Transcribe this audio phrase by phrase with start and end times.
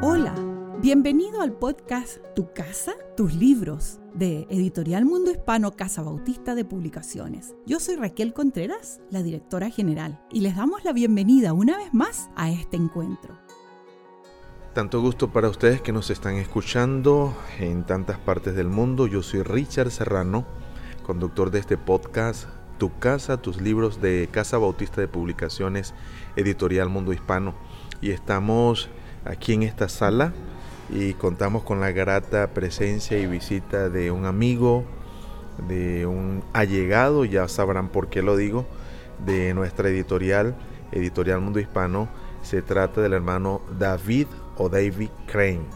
[0.00, 0.32] Hola,
[0.80, 7.56] bienvenido al podcast Tu casa, tus libros de Editorial Mundo Hispano Casa Bautista de Publicaciones.
[7.66, 12.30] Yo soy Raquel Contreras, la directora general, y les damos la bienvenida una vez más
[12.36, 13.36] a este encuentro.
[14.72, 19.08] Tanto gusto para ustedes que nos están escuchando en tantas partes del mundo.
[19.08, 20.46] Yo soy Richard Serrano,
[21.04, 22.44] conductor de este podcast
[22.78, 25.92] Tu casa, tus libros de Casa Bautista de Publicaciones,
[26.36, 27.56] Editorial Mundo Hispano.
[28.00, 28.88] Y estamos
[29.24, 30.32] aquí en esta sala
[30.90, 34.84] y contamos con la grata presencia y visita de un amigo,
[35.68, 38.66] de un allegado, ya sabrán por qué lo digo,
[39.24, 40.54] de nuestra editorial,
[40.92, 42.08] Editorial Mundo Hispano.
[42.42, 45.66] Se trata del hermano David o David Crane.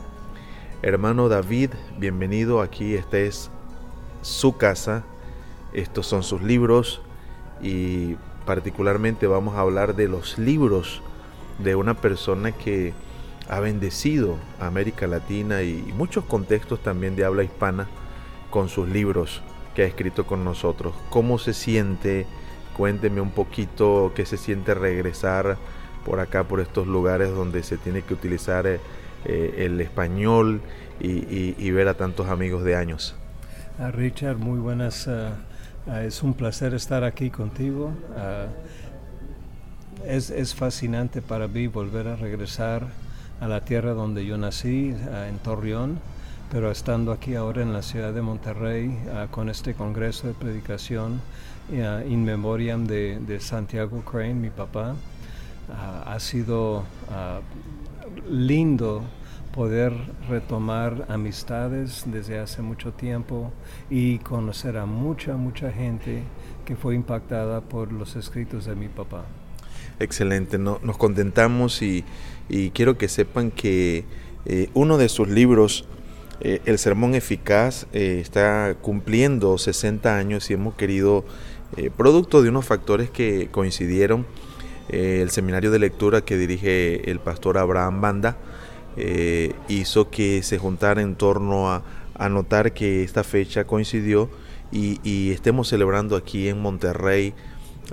[0.81, 3.51] Hermano David, bienvenido aquí, esta es
[4.23, 5.05] su casa,
[5.73, 7.03] estos son sus libros
[7.61, 11.03] y particularmente vamos a hablar de los libros
[11.59, 12.95] de una persona que
[13.53, 17.87] ha bendecido a América Latina y muchos contextos también de habla hispana
[18.49, 19.43] con sus libros
[19.75, 20.95] que ha escrito con nosotros.
[21.11, 22.27] ¿Cómo se siente?
[22.75, 25.59] Cuénteme un poquito qué se siente regresar
[26.07, 28.81] por acá, por estos lugares donde se tiene que utilizar eh,
[29.27, 30.63] eh, el español
[30.99, 33.15] y, ver a tantos amigos de años.
[33.79, 35.09] Ah, Richard, muy buenas.
[35.09, 35.37] Ah,
[35.87, 37.93] ah, es un placer estar aquí contigo.
[40.07, 42.87] es, es fascinante para mí volver a regresar
[43.43, 44.95] a la tierra donde yo nací,
[45.29, 45.99] en Torreón,
[46.53, 48.97] pero estando aquí ahora en la ciudad de Monterrey
[49.33, 51.21] con este congreso de predicación
[52.09, 54.95] in memoriam de, Santiago Crane, mi papá,
[56.07, 56.85] ha sido
[58.31, 59.03] lindo
[59.53, 59.93] poder
[60.29, 63.51] retomar amistades desde hace mucho tiempo
[63.91, 66.23] y conocer a mucha, mucha gente
[66.65, 69.25] que fue impactada por los escritos de mi papá.
[70.03, 72.05] Excelente, nos contentamos y,
[72.75, 74.05] quiero que sepan que
[74.47, 75.85] eh, uno de sus libros,
[76.41, 81.25] eh, El Sermón Eficaz, eh, está cumpliendo 60 años y hemos querido,
[81.97, 84.27] producto de unos factores que coincidieron,
[84.89, 88.37] el seminario de lectura que dirige el pastor Abraham Banda,
[89.69, 91.83] hizo que se juntara en torno a,
[92.29, 94.29] notar que esta fecha coincidió
[94.71, 97.33] y estemos celebrando aquí en Monterrey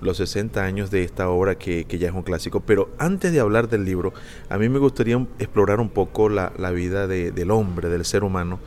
[0.01, 2.61] los 60 años de esta obra que, ya es un clásico.
[2.61, 4.13] Pero antes de hablar del libro,
[4.49, 8.59] a mí me gustaría explorar un poco la, vida del hombre, del ser humano,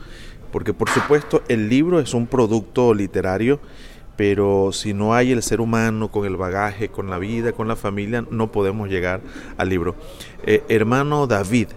[0.51, 3.59] porque por supuesto el libro es un producto literario,
[4.15, 7.75] pero si no hay el ser humano con el bagaje, con la vida, con la
[7.75, 9.21] familia, no podemos llegar
[9.57, 9.95] al libro.
[10.45, 11.69] Eh, hermano David,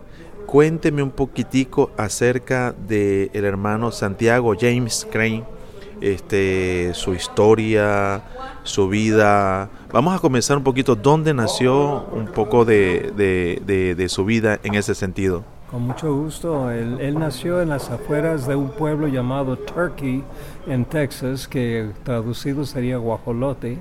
[0.44, 5.55] cuénteme un poquitico acerca del el hermano Santiago James Crane
[6.00, 8.22] este, su historia,
[8.62, 9.68] su vida.
[9.92, 14.94] Vamos a comenzar un poquito dónde nació, un poco de, de, su vida en ese
[14.94, 15.44] sentido.
[15.70, 16.70] Con mucho gusto.
[16.70, 20.22] Él, nació en las afueras de un pueblo llamado Turkey,
[20.66, 23.78] en Texas, que traducido sería guajolote.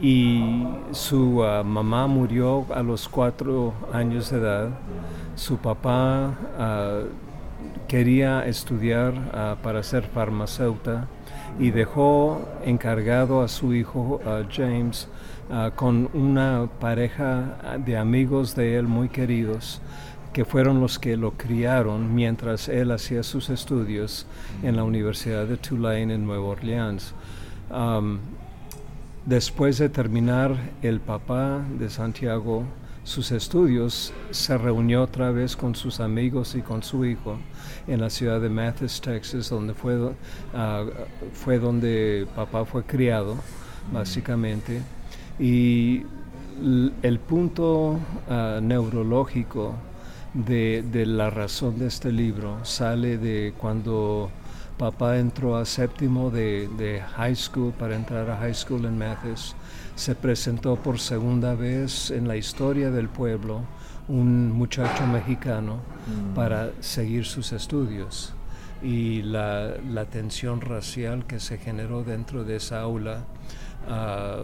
[0.00, 4.68] Y su uh, mamá murió a los cuatro años de edad.
[5.36, 7.23] Su papá uh,
[7.88, 11.06] quería estudiar ah, para ser farmacéutica
[11.58, 14.20] y dejó encargado a su hijo
[14.50, 15.08] James
[15.50, 19.80] ah, con una pareja de amigos de él muy queridos
[20.32, 24.26] que fueron los que lo criaron mientras él hacía sus estudios
[24.64, 27.14] en la Universidad de Tulane en Nueva Orleans.
[29.24, 32.64] después de terminar, el papá de Santiago
[33.04, 37.38] sus estudios, se reunió otra vez con sus amigos y con su hijo
[37.86, 40.12] en la ciudad de Mathis, Texas, donde fue,
[40.54, 40.84] ah,
[41.34, 43.36] fue donde papá fue criado,
[43.92, 44.80] básicamente.
[45.38, 46.02] Y
[47.02, 47.98] el punto
[48.28, 49.74] ah, neurológico
[50.32, 54.30] de, de, la razón de este libro sale de cuando
[54.78, 59.54] papá entró a séptimo de, de high school para entrar a high school en Mathis
[59.96, 63.62] se presentó por segunda vez en la historia del pueblo
[64.08, 66.34] un muchacho mexicano mm.
[66.34, 68.34] para seguir sus estudios.
[68.82, 69.76] Y la,
[70.10, 73.24] tensión racial que se generó dentro de esa aula
[73.88, 74.42] ah,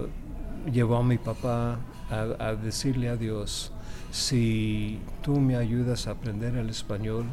[0.72, 1.78] llevó a mi papá
[2.10, 3.72] a, a decirle a Dios,
[4.10, 7.26] si tú me ayudas a aprender el español,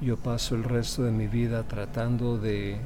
[0.00, 2.78] yo paso el resto de mi vida tratando de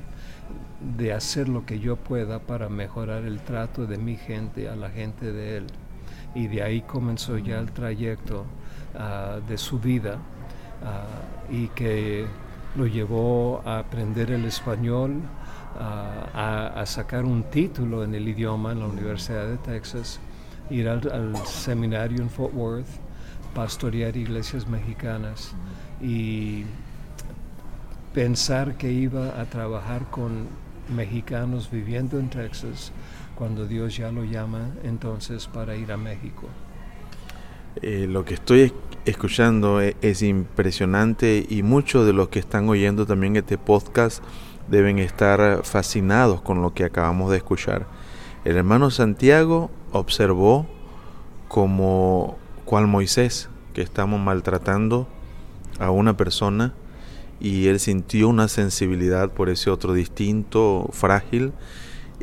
[0.96, 4.90] de hacer lo que yo pueda para mejorar el trato de mi gente a la
[4.90, 5.66] gente de él.
[6.34, 8.44] Y de ahí comenzó ya el trayecto
[8.96, 10.18] ah, de su vida
[10.84, 11.04] ah,
[11.50, 12.26] y que
[12.76, 15.20] lo llevó a aprender el español,
[15.78, 20.20] ah, a, sacar un título en el idioma en la Universidad de Texas,
[20.70, 22.88] ir al, seminario en Fort Worth,
[23.54, 25.54] pastorear iglesias mexicanas
[26.00, 26.64] y
[28.18, 30.48] pensar que iba a trabajar con
[30.92, 32.90] mexicanos viviendo en Texas
[33.36, 36.48] cuando Dios ya lo llama entonces para ir a México.
[37.80, 38.72] Eh, lo que estoy
[39.04, 44.20] escuchando es, es, impresionante y muchos de los que están oyendo también este podcast
[44.66, 47.86] deben estar fascinados con lo que acabamos de escuchar.
[48.44, 50.66] El hermano Santiago observó
[51.46, 55.06] como cual Moisés que estamos maltratando
[55.78, 56.74] a una persona
[57.40, 61.52] y él sintió una sensibilidad por ese otro distinto, frágil.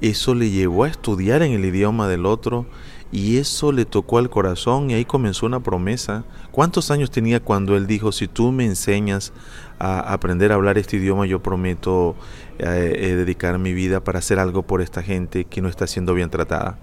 [0.01, 2.65] Eso le llevó a estudiar en el idioma del otro
[3.11, 6.25] y eso le tocó al corazón y ahí comenzó una promesa.
[6.51, 9.31] ¿Cuántos años tenía cuando él dijo, si tú me enseñas
[9.79, 12.15] a aprender a hablar este idioma, yo prometo
[12.59, 16.13] eh, eh, dedicar mi vida para hacer algo por esta gente que no está siendo
[16.13, 16.77] bien tratada?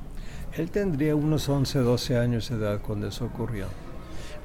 [0.57, 3.67] Él tendría unos 11, 12 años de edad cuando eso ocurrió.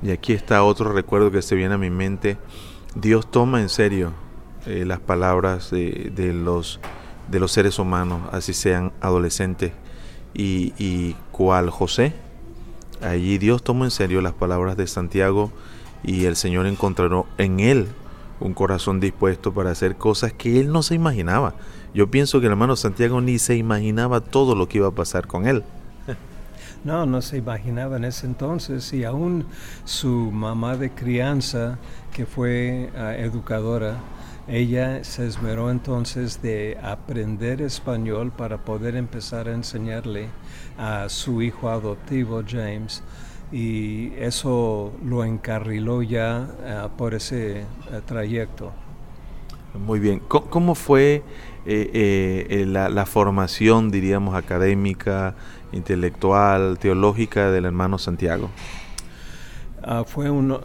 [0.01, 2.37] Y aquí está otro recuerdo que se viene a mi mente.
[2.99, 4.11] Dios toma en serio
[4.65, 6.79] eh, las palabras de, los,
[7.29, 9.71] de los seres humanos, así sean adolescentes
[10.33, 12.13] y, y cual José.
[13.03, 15.51] Allí Dios tomó en serio las palabras de Santiago
[16.03, 17.87] y el Señor encontró en él
[18.39, 21.53] un corazón dispuesto para hacer cosas que él no se imaginaba.
[21.93, 25.27] Yo pienso que el hermano Santiago ni se imaginaba todo lo que iba a pasar
[25.27, 25.63] con él.
[26.87, 29.45] No, no se imaginaba en ese entonces y aún
[29.83, 31.79] su mamá de crianza,
[32.13, 33.97] que fue uh, educadora,
[34.47, 40.29] ella se esmeró entonces de aprender español para poder empezar a enseñarle
[40.77, 43.03] a su hijo adoptivo James
[43.51, 46.47] y eso lo encarriló ya
[46.85, 48.71] uh, por ese uh, trayecto.
[49.77, 50.21] Muy bien.
[50.27, 51.23] ¿Cómo, fue
[51.65, 55.35] eh, eh, la, la, formación, diríamos, académica,
[55.71, 58.49] intelectual, teológica del hermano Santiago?
[59.85, 60.57] Uh, fue un, uh,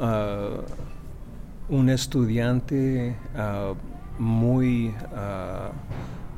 [1.69, 3.75] un estudiante uh,
[4.20, 4.94] muy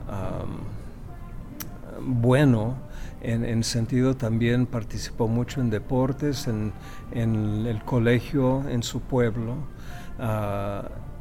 [0.08, 0.58] um,
[2.20, 2.76] bueno,
[3.22, 6.72] en, en, sentido también participó mucho en deportes, en
[7.66, 9.56] el colegio, en su pueblo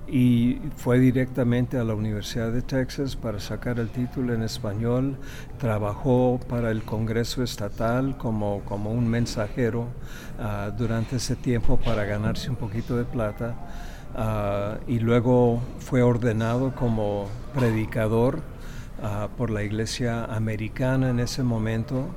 [0.07, 5.17] y fue directamente a la Universidad de Texas para sacar el título en español.
[5.59, 9.87] Trabajó para el Congreso Estatal como, como un mensajero
[10.39, 13.55] uh, durante ese tiempo para ganarse un poquito de plata.
[14.15, 18.41] Uh, y luego fue ordenado como predicador
[19.01, 22.09] uh, por la iglesia americana en ese momento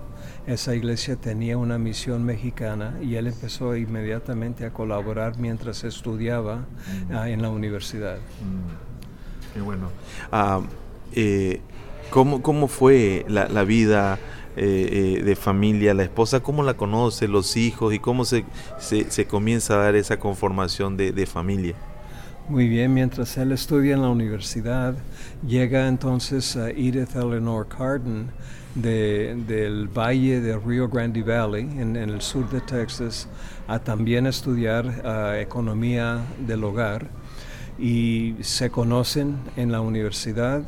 [0.47, 6.67] esa iglesia tenía una misión mexicana y él empezó inmediatamente a colaborar mientras estudiaba
[7.09, 7.15] mm.
[7.15, 8.17] uh, en la universidad.
[8.17, 9.55] Mm.
[9.55, 9.91] Qué bueno.
[10.33, 10.65] Uh,
[11.13, 11.61] eh,
[12.11, 14.19] ¿cómo, ¿cómo, fue la, la vida
[14.57, 16.41] eh, eh, de familia, la esposa?
[16.41, 18.45] ¿Cómo la conoce, los hijos y cómo se,
[18.79, 21.75] se, se comienza a dar esa conformación de, de familia?
[22.49, 24.95] Muy bien, mientras él estudia en la universidad,
[25.45, 28.29] llega entonces a Edith Eleanor Carden,
[28.77, 33.27] de, del valle de Rio Grande Valley, en, el sur de Texas,
[33.67, 37.09] a también estudiar uh, economía del hogar
[37.81, 40.63] y se conocen en la universidad.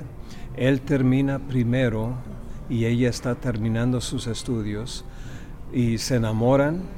[0.56, 2.14] Él termina primero
[2.68, 5.04] y ella está terminando sus estudios
[5.72, 6.97] y se enamoran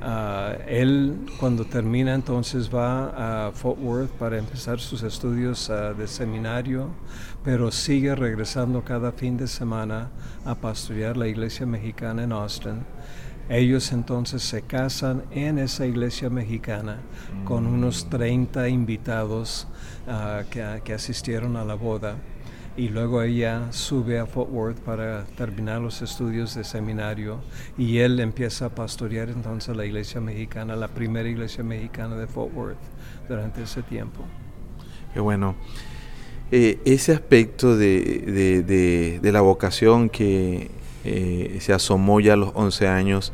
[0.00, 6.06] Uh, él cuando termina entonces va a Fort Worth para empezar sus estudios uh, de
[6.06, 6.90] seminario,
[7.42, 10.10] pero sigue regresando cada fin de semana
[10.44, 12.84] a pastorear la iglesia mexicana en Austin.
[13.48, 16.98] Ellos entonces se casan en esa iglesia mexicana
[17.44, 19.66] con unos 30 invitados
[20.06, 22.16] uh, que, que asistieron a la boda
[22.78, 27.40] y luego ella sube a Fort Worth para terminar los estudios de seminario
[27.76, 32.54] y él empieza a pastorear entonces la iglesia mexicana, la primera iglesia mexicana de Fort
[32.54, 32.78] Worth
[33.28, 34.20] durante ese tiempo.
[35.12, 35.56] Qué bueno.
[36.52, 40.70] Eh, ese aspecto de, de, de, de, la vocación que
[41.04, 43.32] eh, se asomó ya a los 11 años,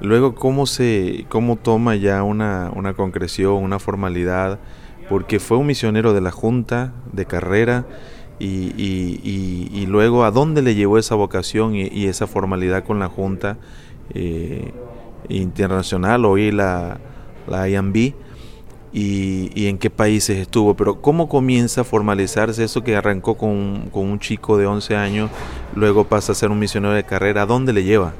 [0.00, 4.58] luego cómo, se, cómo toma ya una, una concreción, una formalidad,
[5.10, 7.84] porque fue un misionero de la Junta de carrera,
[8.38, 13.08] y, y, y, luego a dónde le llevó esa vocación y, esa formalidad con la
[13.08, 13.56] Junta
[14.12, 14.72] eh,
[15.28, 16.98] Internacional, hoy la,
[17.46, 18.12] la IAMB,
[18.92, 24.06] y, en qué países estuvo, pero cómo comienza a formalizarse eso que arrancó con, con
[24.06, 25.30] un chico de 11 años,
[25.74, 28.12] luego pasa a ser un misionero de carrera, ¿a dónde le lleva?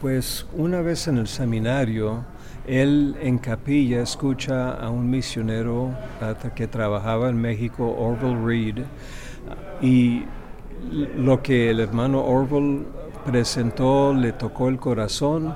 [0.00, 2.24] Pues una vez en el seminario,
[2.66, 5.94] él en capilla escucha a un misionero
[6.54, 8.84] que trabajaba en México, Orville Reed,
[9.80, 10.24] y
[11.16, 12.86] lo que el hermano Orwell
[13.24, 15.54] presentó, le tocó el corazón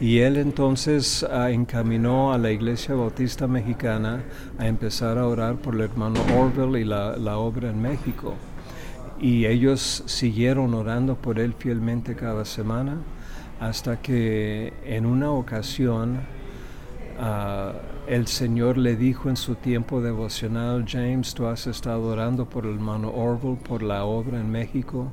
[0.00, 4.22] y él entonces ah, encaminó a la Iglesia Bautista Mexicana
[4.58, 8.34] a empezar a orar por el hermano Orville y la, la obra en México.
[9.20, 12.96] Y ellos siguieron orando por él fielmente cada semana
[13.60, 16.20] hasta que en una ocasión
[17.20, 17.72] ah,
[18.10, 22.74] el Señor le dijo en su tiempo devocional, James, tú has estado orando por el
[22.74, 25.12] hermano Orville, por la obra en México,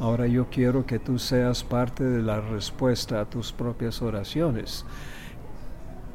[0.00, 4.86] ahora yo quiero que tú seas parte de la respuesta a tus propias oraciones.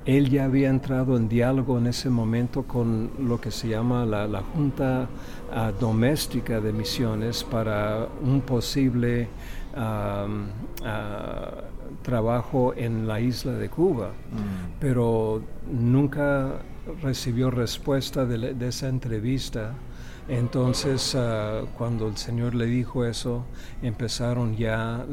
[0.05, 4.41] Él ya había entrado en diálogo en ese momento con lo que se llama la,
[4.55, 5.07] Junta
[5.51, 9.27] ah, Doméstica de Misiones para un posible
[9.75, 10.25] ah,
[12.01, 14.79] trabajo en la isla de Cuba, mm.
[14.79, 16.59] pero nunca
[17.01, 19.73] recibió respuesta de, esa entrevista.
[20.27, 23.45] Entonces, ah, cuando el Señor le dijo eso,
[23.81, 25.05] empezaron ya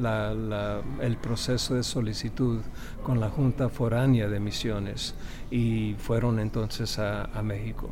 [1.01, 2.61] el proceso de solicitud
[3.03, 5.15] con la Junta Foránea de Misiones
[5.51, 7.91] y fueron entonces a, México.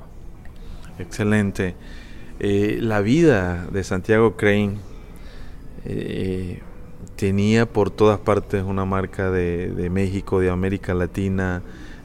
[0.99, 1.75] Excelente.
[2.39, 4.77] Eh, la vida de Santiago Crane
[5.85, 6.61] eh,
[7.19, 11.63] tenía por todas partes una marca de, México, de América Latina,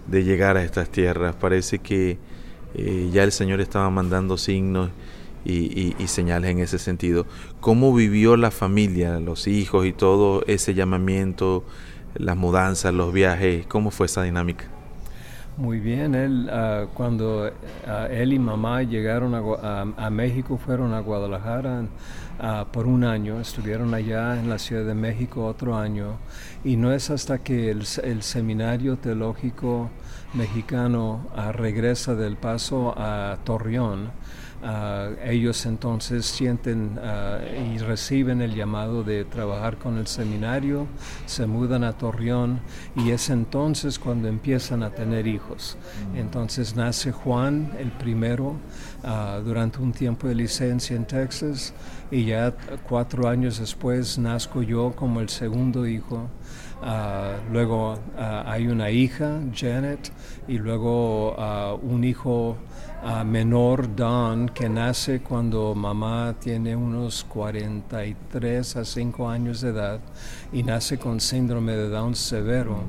[0.07, 1.35] de llegar a estas tierras.
[1.35, 2.17] Parece que
[2.73, 4.89] eh, ya el Señor estaba mandando signos
[5.45, 7.27] y, señales en ese sentido.
[7.59, 11.63] ¿Cómo vivió la familia, los hijos y todo ese llamamiento,
[12.15, 13.67] las mudanzas, los viajes?
[13.67, 14.65] ¿Cómo fue esa dinámica?
[15.55, 17.51] Muy bien, él, ah, cuando
[17.85, 21.85] ah, él y mamá llegaron a, México, fueron a Guadalajara
[22.39, 26.17] ah, por un año, estuvieron allá en la Ciudad de México otro año,
[26.63, 29.91] y no es hasta que el, el Seminario Teológico
[30.33, 34.09] Mexicano regresa del paso a Torreón,
[34.65, 37.39] Ah, ellos entonces sienten ah,
[37.73, 40.87] y reciben el llamado de trabajar con el seminario,
[41.25, 42.61] se mudan a Torreón
[42.95, 45.77] y es entonces cuando empiezan a tener hijos.
[46.13, 46.17] Mm.
[46.17, 48.55] Entonces nace Juan, el primero,
[49.03, 51.73] ah, durante un tiempo de licencia en Texas
[52.11, 52.53] y ya
[52.87, 56.29] cuatro años después nazco yo como el segundo hijo.
[57.51, 57.97] luego
[58.45, 60.11] hay una hija, Janet,
[60.47, 61.35] y luego
[61.81, 62.57] un hijo
[63.25, 69.99] menor Don que nace cuando mamá tiene unos 43 a 5 años de edad
[70.53, 72.83] y nace con síndrome de Down severo.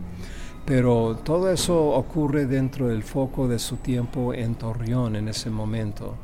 [0.64, 6.16] Pero todo eso ocurre dentro del foco de su tiempo en Torreón en ese momento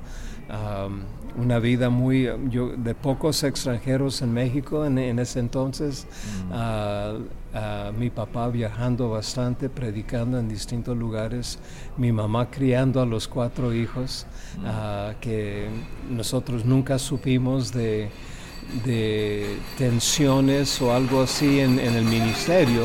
[1.36, 6.06] una vida muy yo, de pocos extranjeros en México en, ese entonces.
[6.46, 6.52] Mm.
[6.52, 7.14] Ah,
[7.54, 11.58] ah, mi papá viajando bastante, predicando en distintos lugares.
[11.96, 14.26] Mi mamá criando a los cuatro hijos,
[14.58, 14.64] mm.
[14.66, 15.68] ah, que
[16.10, 18.10] nosotros nunca supimos de,
[18.84, 22.84] de tensiones o algo así en, en el ministerio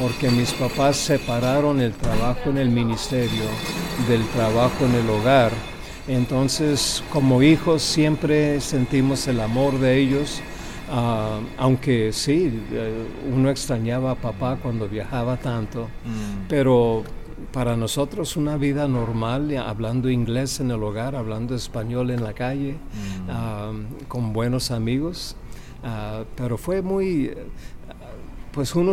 [0.00, 3.44] porque mis papás separaron el trabajo en el ministerio
[4.08, 5.52] del trabajo en el hogar
[6.06, 10.42] entonces, como hijos siempre sentimos el amor de ellos,
[10.90, 16.46] ah, aunque sí, eh, uno extrañaba a papá cuando viajaba tanto, mm.
[16.48, 17.04] pero
[17.52, 22.72] para nosotros una vida normal, hablando inglés en el hogar, hablando español en la calle,
[22.72, 23.30] mm.
[23.30, 23.72] ah,
[24.06, 25.36] con buenos amigos,
[25.82, 27.32] ah, pero fue muy,
[28.52, 28.92] pues uno,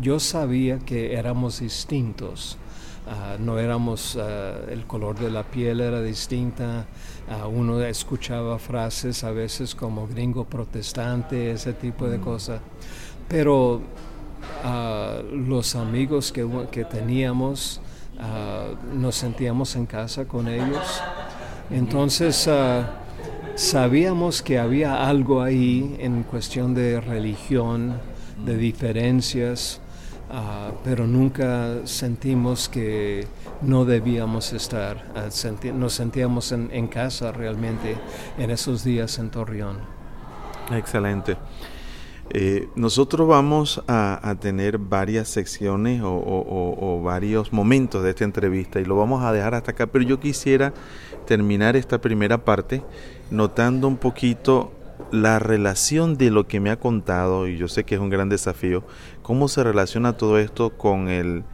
[0.00, 2.58] yo sabía que éramos distintos.
[3.06, 6.86] Ah, no éramos, ah, el color de la piel era distinta,
[7.28, 12.22] uh, uno escuchaba frases a veces como gringo protestante, ese tipo de mm.
[12.22, 12.60] cosas,
[13.28, 13.82] pero
[15.32, 17.80] los amigos que, que teníamos
[18.94, 21.02] nos sentíamos en casa con ellos,
[21.70, 22.48] entonces
[23.54, 28.00] sabíamos que había algo ahí en cuestión de religión,
[28.44, 28.58] de mm.
[28.58, 29.80] diferencias,
[30.30, 33.26] Ah, pero nunca sentimos que
[33.62, 35.28] no debíamos estar, ah,
[35.74, 37.96] nos sentíamos en, casa realmente
[38.38, 39.78] en esos días en Torreón.
[40.72, 41.36] Excelente.
[42.30, 48.96] Eh, nosotros vamos a, tener varias secciones o, varios momentos de esta entrevista y lo
[48.96, 50.72] vamos a dejar hasta acá, pero yo quisiera
[51.26, 52.82] terminar esta primera parte
[53.30, 54.72] notando un poquito
[55.10, 58.28] la relación de lo que me ha contado, y yo sé que es un gran
[58.28, 58.84] desafío,
[59.24, 61.44] cómo se relaciona todo esto con el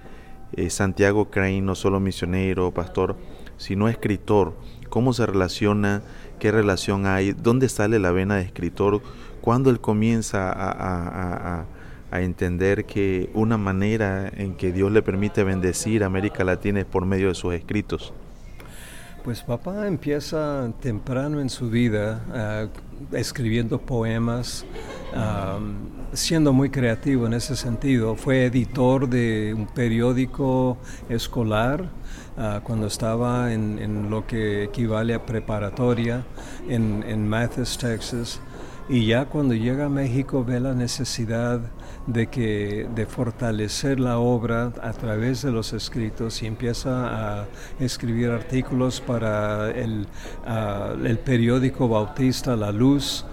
[0.54, 3.14] eh, Santiago Crane, no solo misionero, pastor,
[3.58, 4.54] sino escritor,
[4.88, 6.02] cómo se relaciona,
[6.40, 9.00] qué relación hay, dónde sale la vena de escritor,
[9.40, 11.64] cuándo él comienza a,
[12.10, 16.86] a entender que una manera en que Dios le permite bendecir a América Latina es
[16.86, 18.12] por medio de sus escritos.
[19.24, 22.66] Pues papá empieza temprano en su vida ah,
[23.12, 24.64] escribiendo poemas
[26.12, 28.16] siendo muy creativo en ese sentido.
[28.16, 31.84] Fue editor de un periódico escolar
[32.36, 36.24] ah, cuando estaba en, lo que equivale a preparatoria
[36.68, 38.40] en Mathis, Texas.
[38.90, 41.60] Y ya cuando llega a México ve la necesidad
[42.08, 47.46] de, que, de fortalecer la obra a través de los escritos y empieza a
[47.78, 50.08] escribir artículos para el,
[51.04, 53.24] el periódico bautista La Luz.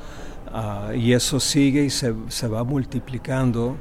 [0.96, 3.78] Y eso sigue y se, se va multiplicando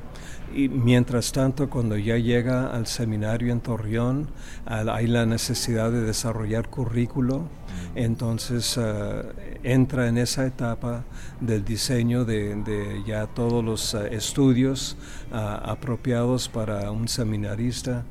[0.54, 4.28] y mientras tanto, cuando ya llega al seminario en Torreón,
[4.64, 7.98] hay la necesidad de desarrollar currículo, mm.
[7.98, 11.04] entonces eh, entra en esa etapa
[11.40, 14.96] del diseño de, ya todos los eh, estudios
[15.32, 18.04] ah, apropiados para un seminarista.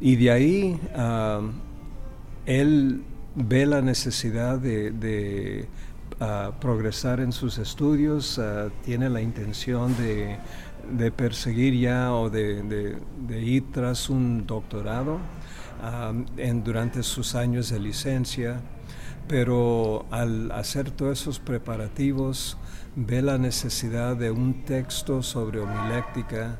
[0.00, 1.42] Y de ahí ah,
[2.46, 3.02] él
[3.34, 5.68] ve la necesidad de,
[6.20, 8.40] ah, progresar en sus estudios,
[8.82, 10.38] tiene la intención de
[10.90, 12.96] de perseguir ya o de,
[13.30, 15.18] ir tras un doctorado
[16.36, 18.60] en, durante sus años de licencia,
[19.28, 22.56] pero al hacer todos esos preparativos
[22.96, 26.58] ve la necesidad de un texto sobre homiléctica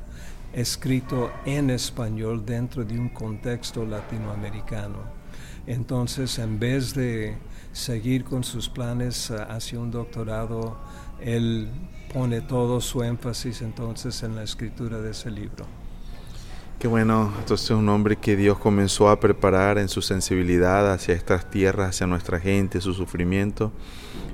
[0.52, 4.98] escrito en español dentro de un contexto latinoamericano.
[5.66, 7.36] Entonces, en vez de
[7.72, 10.78] seguir con sus planes hacia un doctorado,
[11.20, 11.68] él
[12.12, 15.66] pone todo su énfasis entonces en la escritura de ese libro.
[16.80, 21.50] Qué bueno, entonces un hombre que Dios comenzó a preparar en su sensibilidad hacia estas
[21.50, 23.70] tierras, hacia nuestra gente, su sufrimiento,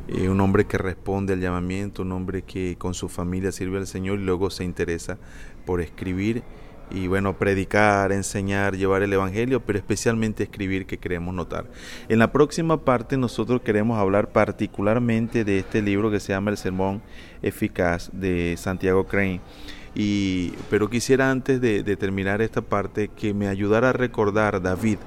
[0.06, 3.88] y un hombre que responde al llamamiento, un hombre que con su familia sirve al
[3.88, 5.18] Señor y luego se interesa
[5.64, 6.44] por escribir
[6.90, 11.66] y bueno, predicar, enseñar, llevar el Evangelio, pero especialmente escribir que queremos notar.
[12.08, 16.56] En la próxima parte nosotros queremos hablar particularmente de este libro que se llama El
[16.56, 17.02] Sermón
[17.42, 19.40] Eficaz de Santiago Crane.
[19.94, 24.98] Y, pero quisiera antes de, terminar esta parte que me ayudara a recordar David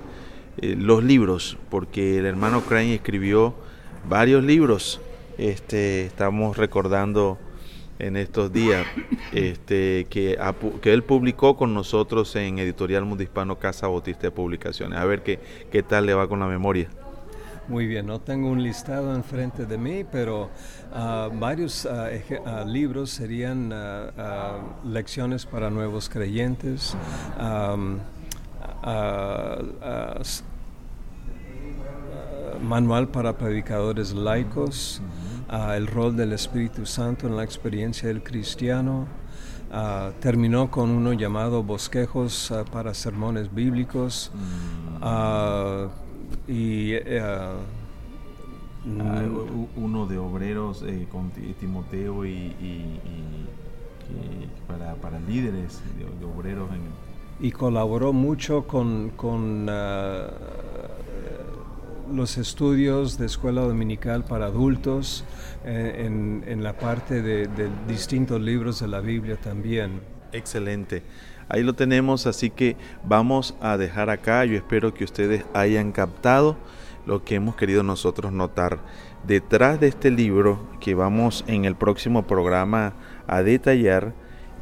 [0.58, 3.54] eh, los libros, porque el hermano Crane escribió
[4.10, 5.00] varios libros.
[5.38, 7.38] Este, estamos recordando
[8.00, 8.88] en estos días,
[9.32, 10.38] este, que,
[10.82, 14.98] que él publicó con nosotros en Editorial Mundo Hispano Casa Bautista de Publicaciones.
[14.98, 15.40] A ver qué,
[15.72, 16.90] qué tal le va con la memoria.
[17.70, 20.50] Muy bien, no tengo un listado enfrente de mí, pero
[20.92, 22.10] ah, varios ah,
[22.44, 23.72] ah, libros serían
[24.84, 26.98] lecciones para nuevos creyentes,
[32.60, 35.00] manual para predicadores laicos,
[35.50, 39.08] el rol del Espíritu Santo en la experiencia del cristiano.
[40.20, 44.32] terminó con uno llamado Bosquejos para Sermones Bíblicos.
[44.34, 45.88] Mm.
[46.48, 47.22] y eh,
[49.76, 53.00] uno de obreros eh, con Timoteo y,
[54.68, 56.70] para, líderes de, obreros
[57.40, 59.68] y colaboró mucho con, con
[62.14, 65.24] los estudios de escuela dominical para adultos
[65.66, 67.48] eh, en, la parte de,
[67.88, 70.02] distintos libros de la Biblia también.
[70.32, 71.04] Excelente.
[71.48, 74.46] Ahí lo tenemos, así que vamos a dejar acá.
[74.46, 76.58] Yo espero que ustedes hayan captado
[77.06, 78.80] lo que hemos querido nosotros notar.
[79.26, 82.94] Detrás de este libro que vamos en el próximo programa
[83.28, 84.14] a detallar,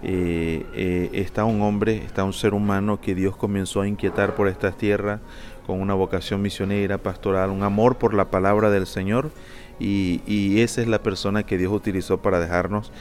[0.04, 4.48] eh, eh, está un hombre, está un ser humano que Dios comenzó a inquietar por
[4.48, 5.20] esta tierra
[5.68, 9.32] con una vocación misionera, pastoral, un amor por la palabra del Señor
[9.80, 12.92] y, esa es la persona que Dios utilizó para dejarnos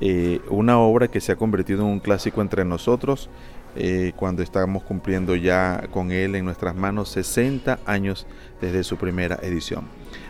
[0.00, 3.28] eh, una obra que se ha convertido en un clásico entre nosotros
[3.74, 8.26] eh, cuando estamos cumpliendo ya con él en nuestras manos 60 años
[8.60, 9.86] desde su primera edición.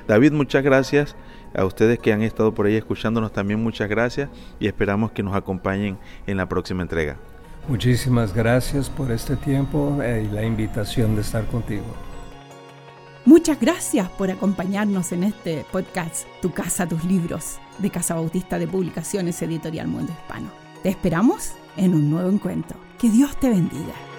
[0.06, 1.16] David, muchas gracias.
[1.54, 5.34] A ustedes que han estado por ahí escuchándonos también muchas gracias y esperamos que nos
[5.34, 7.16] acompañen en la próxima entrega.
[7.68, 11.84] Muchísimas gracias por este tiempo eh, y la invitación de estar contigo.
[13.24, 18.66] Muchas gracias por acompañarnos en este podcast Tu casa, tus libros de Casa Bautista de
[18.66, 20.50] Publicaciones Editorial Mundo Hispano.
[20.82, 22.76] Te esperamos en un nuevo encuentro.
[22.98, 24.11] Que Dios te bendiga.